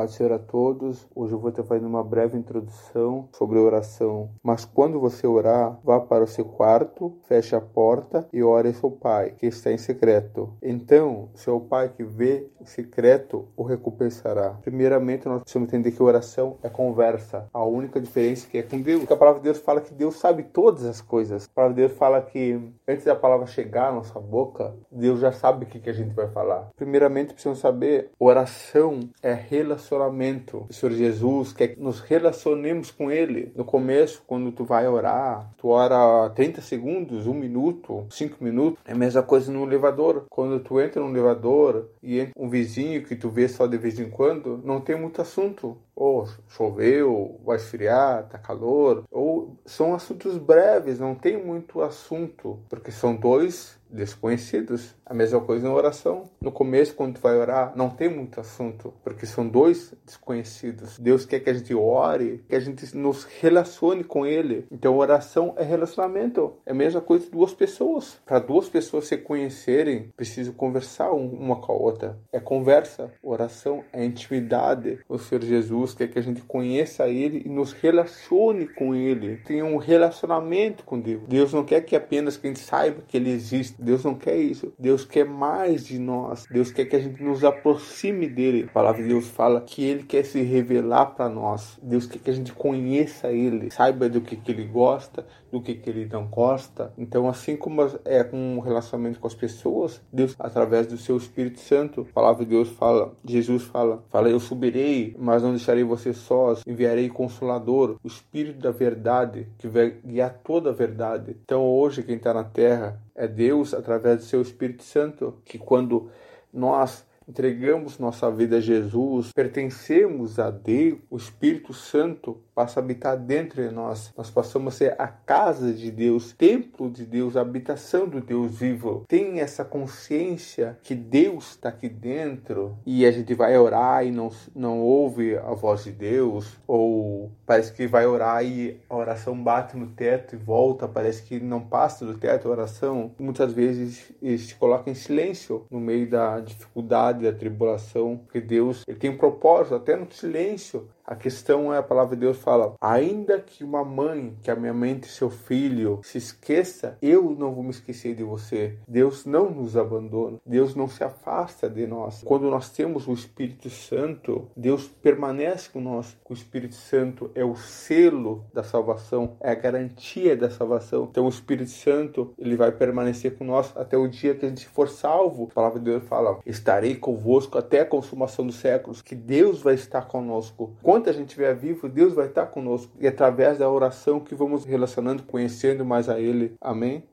Paz 0.00 0.12
ser 0.12 0.32
a 0.32 0.38
todos. 0.38 1.06
Hoje 1.14 1.34
eu 1.34 1.38
vou 1.38 1.50
estar 1.50 1.62
fazendo 1.62 1.86
uma 1.86 2.02
breve 2.02 2.34
introdução 2.34 3.28
sobre 3.34 3.58
oração. 3.58 4.30
Mas 4.42 4.64
quando 4.64 4.98
você 4.98 5.26
orar, 5.26 5.78
vá 5.84 6.00
para 6.00 6.24
o 6.24 6.26
seu 6.26 6.46
quarto, 6.46 7.18
feche 7.28 7.54
a 7.54 7.60
porta 7.60 8.26
e 8.32 8.42
ore 8.42 8.72
seu 8.72 8.90
pai, 8.90 9.34
que 9.36 9.44
está 9.44 9.70
em 9.70 9.76
secreto. 9.76 10.54
Então, 10.62 11.28
seu 11.34 11.60
pai 11.60 11.90
que 11.94 12.02
vê 12.02 12.48
em 12.58 12.64
secreto 12.64 13.48
o 13.54 13.62
recompensará. 13.62 14.56
Primeiramente, 14.62 15.28
nós 15.28 15.42
precisamos 15.42 15.68
entender 15.68 15.92
que 15.92 16.02
oração 16.02 16.56
é 16.62 16.70
conversa. 16.70 17.46
A 17.52 17.62
única 17.62 18.00
diferença 18.00 18.46
é 18.46 18.50
que 18.50 18.56
é 18.56 18.62
com 18.62 18.80
Deus. 18.80 19.00
Porque 19.00 19.12
a 19.12 19.18
palavra 19.18 19.40
de 19.40 19.44
Deus 19.44 19.58
fala 19.58 19.82
que 19.82 19.92
Deus 19.92 20.16
sabe 20.16 20.44
todas 20.44 20.86
as 20.86 21.02
coisas. 21.02 21.44
A 21.44 21.54
palavra 21.54 21.74
de 21.74 21.86
Deus 21.86 21.98
fala 21.98 22.22
que 22.22 22.58
antes 22.88 23.04
da 23.04 23.14
palavra 23.14 23.46
chegar 23.46 23.90
à 23.90 23.92
nossa 23.92 24.18
boca, 24.18 24.74
Deus 24.90 25.20
já 25.20 25.30
sabe 25.30 25.66
o 25.66 25.68
que, 25.68 25.78
que 25.78 25.90
a 25.90 25.94
gente 25.94 26.14
vai 26.14 26.28
falar. 26.28 26.70
Primeiramente, 26.74 27.34
precisamos 27.34 27.58
saber, 27.58 28.12
oração 28.18 29.00
é 29.22 29.34
relacionamento 29.34 29.89
relacionamento. 29.90 30.66
O 30.68 30.72
Senhor 30.72 30.94
Jesus 30.94 31.52
quer 31.52 31.68
que 31.68 31.80
nos 31.80 32.00
relacionemos 32.00 32.90
com 32.90 33.10
Ele. 33.10 33.52
No 33.56 33.64
começo, 33.64 34.22
quando 34.26 34.52
tu 34.52 34.64
vai 34.64 34.86
orar, 34.86 35.50
tu 35.58 35.68
ora 35.68 36.30
30 36.30 36.60
segundos, 36.60 37.26
um 37.26 37.34
minuto, 37.34 38.06
cinco 38.10 38.42
minutos. 38.42 38.78
É 38.84 38.92
a 38.92 38.96
mesma 38.96 39.22
coisa 39.22 39.50
no 39.50 39.64
elevador. 39.64 40.24
Quando 40.30 40.60
tu 40.60 40.80
entra 40.80 41.02
no 41.02 41.10
elevador 41.10 41.90
e 42.02 42.20
entra 42.20 42.32
um 42.36 42.48
vizinho 42.48 43.02
que 43.02 43.16
tu 43.16 43.28
vê 43.28 43.48
só 43.48 43.66
de 43.66 43.76
vez 43.76 43.98
em 43.98 44.08
quando, 44.08 44.60
não 44.64 44.80
tem 44.80 44.98
muito 44.98 45.20
assunto. 45.20 45.76
Ou 46.00 46.26
choveu, 46.48 47.38
vai 47.44 47.56
esfriar, 47.56 48.26
tá 48.26 48.38
calor. 48.38 49.04
Ou 49.10 49.58
são 49.66 49.94
assuntos 49.94 50.38
breves, 50.38 50.98
não 50.98 51.14
tem 51.14 51.36
muito 51.36 51.82
assunto. 51.82 52.58
Porque 52.70 52.90
são 52.90 53.14
dois 53.14 53.78
desconhecidos. 53.92 54.94
A 55.04 55.12
mesma 55.12 55.40
coisa 55.40 55.66
na 55.66 55.74
oração. 55.74 56.30
No 56.40 56.52
começo, 56.52 56.94
quando 56.94 57.14
tu 57.14 57.20
vai 57.20 57.36
orar, 57.36 57.72
não 57.76 57.90
tem 57.90 58.08
muito 58.08 58.40
assunto, 58.40 58.94
porque 59.02 59.26
são 59.26 59.46
dois 59.48 59.92
desconhecidos. 60.06 60.98
Deus 60.98 61.26
quer 61.26 61.40
que 61.40 61.50
a 61.50 61.52
gente 61.54 61.74
ore, 61.74 62.44
que 62.48 62.54
a 62.54 62.60
gente 62.60 62.96
nos 62.96 63.24
relacione 63.24 64.04
com 64.04 64.24
Ele. 64.24 64.66
Então, 64.70 64.96
oração 64.96 65.54
é 65.56 65.64
relacionamento. 65.64 66.54
É 66.64 66.70
a 66.70 66.74
mesma 66.74 67.00
coisa 67.00 67.24
de 67.24 67.30
duas 67.30 67.52
pessoas. 67.52 68.20
Para 68.24 68.38
duas 68.38 68.68
pessoas 68.68 69.06
se 69.06 69.16
conhecerem, 69.16 70.10
precisam 70.16 70.54
conversar 70.54 71.10
uma 71.10 71.60
com 71.60 71.72
a 71.72 71.76
outra. 71.76 72.18
É 72.32 72.38
conversa. 72.38 73.10
Oração 73.22 73.82
é 73.92 74.04
intimidade. 74.04 75.00
O 75.08 75.18
Senhor 75.18 75.42
Jesus 75.42 75.89
quer 75.94 76.08
que 76.08 76.18
a 76.18 76.22
gente 76.22 76.42
conheça 76.42 77.08
Ele 77.08 77.42
e 77.44 77.48
nos 77.48 77.72
relacione 77.72 78.66
com 78.66 78.94
Ele. 78.94 79.36
Tenha 79.38 79.64
um 79.64 79.76
relacionamento 79.76 80.84
com 80.84 80.98
Deus. 80.98 81.22
Deus 81.28 81.52
não 81.52 81.64
quer 81.64 81.80
que 81.82 81.96
apenas 81.96 82.36
que 82.36 82.46
a 82.46 82.50
gente 82.50 82.60
saiba 82.60 83.02
que 83.06 83.16
Ele 83.16 83.30
existe. 83.30 83.80
Deus 83.80 84.04
não 84.04 84.14
quer 84.14 84.36
isso. 84.36 84.72
Deus 84.78 85.04
quer 85.04 85.24
mais 85.24 85.86
de 85.86 85.98
nós. 85.98 86.46
Deus 86.50 86.70
quer 86.70 86.84
que 86.84 86.96
a 86.96 87.00
gente 87.00 87.22
nos 87.22 87.44
aproxime 87.44 88.28
dele. 88.28 88.66
A 88.68 88.72
palavra 88.72 89.02
de 89.02 89.08
Deus 89.08 89.28
fala 89.28 89.60
que 89.60 89.84
ele 89.84 90.02
quer 90.02 90.24
se 90.24 90.42
revelar 90.42 91.06
para 91.06 91.28
nós. 91.28 91.78
Deus 91.82 92.06
quer 92.06 92.18
que 92.18 92.30
a 92.30 92.34
gente 92.34 92.52
conheça 92.52 93.32
ele, 93.32 93.70
saiba 93.70 94.08
do 94.08 94.20
que, 94.20 94.36
que 94.36 94.50
ele 94.50 94.64
gosta, 94.64 95.26
do 95.50 95.60
que, 95.60 95.74
que 95.74 95.90
ele 95.90 96.06
não 96.06 96.26
gosta. 96.26 96.92
Então, 96.96 97.28
assim 97.28 97.56
como 97.56 97.82
é 98.04 98.22
com 98.22 98.36
um 98.36 98.60
relacionamento 98.60 99.18
com 99.18 99.26
as 99.26 99.34
pessoas, 99.34 100.00
Deus, 100.12 100.34
através 100.38 100.86
do 100.86 100.96
seu 100.96 101.16
Espírito 101.16 101.60
Santo, 101.60 102.06
a 102.10 102.12
palavra 102.12 102.44
de 102.44 102.50
Deus 102.50 102.68
fala, 102.70 103.12
Jesus 103.24 103.64
fala, 103.64 104.02
fala, 104.10 104.28
eu 104.28 104.40
subirei, 104.40 105.14
mas 105.18 105.42
não 105.42 105.50
deixarei 105.50 105.79
você 105.84 106.12
sós, 106.12 106.62
enviarei 106.66 107.08
Consolador, 107.08 107.96
o 108.02 108.06
Espírito 108.06 108.58
da 108.60 108.70
verdade, 108.70 109.46
que 109.58 109.68
vai 109.68 109.90
guiar 110.04 110.40
toda 110.44 110.70
a 110.70 110.72
verdade. 110.72 111.36
Então, 111.44 111.62
hoje, 111.62 112.02
quem 112.02 112.16
está 112.16 112.32
na 112.34 112.44
terra 112.44 113.00
é 113.14 113.26
Deus, 113.26 113.74
através 113.74 114.18
do 114.18 114.24
seu 114.24 114.40
Espírito 114.40 114.82
Santo, 114.82 115.34
que 115.44 115.58
quando 115.58 116.10
nós 116.52 117.04
entregamos 117.28 117.98
nossa 117.98 118.28
vida 118.30 118.56
a 118.56 118.60
Jesus, 118.60 119.30
pertencemos 119.32 120.38
a 120.38 120.50
Deus, 120.50 120.98
o 121.08 121.16
Espírito 121.16 121.72
Santo 121.72 122.40
passa 122.60 122.78
a 122.78 122.82
habitar 122.82 123.16
dentro 123.16 123.66
de 123.66 123.74
nós. 123.74 124.12
Nós 124.14 124.30
passamos 124.30 124.74
a 124.74 124.76
ser 124.76 124.94
a 124.98 125.08
casa 125.08 125.72
de 125.72 125.90
Deus, 125.90 126.34
templo 126.34 126.90
de 126.90 127.06
Deus, 127.06 127.34
habitação 127.34 128.06
do 128.06 128.20
Deus 128.20 128.58
vivo. 128.58 129.06
Tem 129.08 129.40
essa 129.40 129.64
consciência 129.64 130.78
que 130.82 130.94
Deus 130.94 131.52
está 131.52 131.70
aqui 131.70 131.88
dentro 131.88 132.76
e 132.84 133.06
a 133.06 133.10
gente 133.10 133.32
vai 133.32 133.56
orar 133.56 134.04
e 134.04 134.10
não, 134.10 134.30
não 134.54 134.80
ouve 134.80 135.38
a 135.38 135.54
voz 135.54 135.84
de 135.84 135.92
Deus, 135.92 136.58
ou 136.66 137.30
parece 137.46 137.72
que 137.72 137.86
vai 137.86 138.04
orar 138.04 138.44
e 138.44 138.78
a 138.90 138.94
oração 138.94 139.42
bate 139.42 139.74
no 139.74 139.86
teto 139.86 140.34
e 140.34 140.38
volta, 140.38 140.86
parece 140.86 141.22
que 141.22 141.40
não 141.40 141.62
passa 141.62 142.04
do 142.04 142.18
teto 142.18 142.46
a 142.46 142.50
oração. 142.50 143.12
Muitas 143.18 143.54
vezes 143.54 144.12
se 144.20 144.54
coloca 144.56 144.90
em 144.90 144.94
silêncio 144.94 145.64
no 145.70 145.80
meio 145.80 146.10
da 146.10 146.40
dificuldade, 146.40 147.24
da 147.24 147.32
tribulação, 147.32 148.18
porque 148.18 148.38
Deus 148.38 148.84
ele 148.86 148.98
tem 148.98 149.08
um 149.08 149.16
propósito 149.16 149.76
até 149.76 149.96
no 149.96 150.12
silêncio. 150.12 150.90
A 151.10 151.16
questão 151.16 151.74
é 151.74 151.78
a 151.78 151.82
palavra 151.82 152.14
de 152.14 152.20
Deus 152.20 152.38
fala: 152.38 152.76
ainda 152.80 153.40
que 153.40 153.64
uma 153.64 153.84
mãe, 153.84 154.36
que 154.44 154.48
a 154.48 154.54
minha 154.54 154.70
seu 155.02 155.28
filho 155.28 155.98
se 156.04 156.18
esqueça, 156.18 156.96
eu 157.02 157.34
não 157.36 157.52
vou 157.52 157.64
me 157.64 157.70
esquecer 157.70 158.14
de 158.14 158.22
você. 158.22 158.78
Deus 158.86 159.26
não 159.26 159.50
nos 159.50 159.76
abandona. 159.76 160.38
Deus 160.46 160.76
não 160.76 160.86
se 160.86 161.02
afasta 161.02 161.68
de 161.68 161.84
nós. 161.84 162.22
Quando 162.24 162.48
nós 162.48 162.70
temos 162.70 163.08
o 163.08 163.12
Espírito 163.12 163.68
Santo, 163.68 164.46
Deus 164.56 164.86
permanece 164.86 165.68
com 165.70 165.80
nós. 165.80 166.16
O 166.28 166.32
Espírito 166.32 166.76
Santo 166.76 167.28
é 167.34 167.44
o 167.44 167.56
selo 167.56 168.44
da 168.54 168.62
salvação, 168.62 169.36
é 169.40 169.50
a 169.50 169.54
garantia 169.56 170.36
da 170.36 170.48
salvação. 170.48 171.08
Então 171.10 171.26
o 171.26 171.28
Espírito 171.28 171.70
Santo, 171.70 172.32
ele 172.38 172.54
vai 172.54 172.70
permanecer 172.70 173.36
com 173.36 173.44
nós 173.44 173.76
até 173.76 173.96
o 173.96 174.06
dia 174.06 174.36
que 174.36 174.46
a 174.46 174.48
gente 174.48 174.68
for 174.68 174.88
salvo. 174.88 175.48
A 175.50 175.54
palavra 175.54 175.80
de 175.80 175.86
Deus 175.86 176.04
fala: 176.04 176.38
"Estarei 176.46 176.94
convosco 176.94 177.58
até 177.58 177.80
a 177.80 177.86
consumação 177.86 178.46
dos 178.46 178.56
séculos", 178.56 179.02
que 179.02 179.16
Deus 179.16 179.60
vai 179.60 179.74
estar 179.74 180.02
conosco. 180.02 180.72
Quando 180.80 180.99
enquanto 181.00 181.08
a 181.08 181.12
gente 181.12 181.28
estiver 181.28 181.54
vivo, 181.54 181.88
Deus 181.88 182.12
vai 182.12 182.26
estar 182.26 182.46
conosco. 182.46 182.92
E 183.00 183.06
através 183.06 183.58
da 183.58 183.68
oração 183.68 184.20
que 184.20 184.34
vamos 184.34 184.64
relacionando, 184.64 185.22
conhecendo 185.22 185.84
mais 185.84 186.08
a 186.08 186.20
Ele. 186.20 186.54
Amém? 186.60 187.02